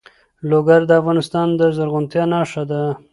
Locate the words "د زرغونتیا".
1.59-2.23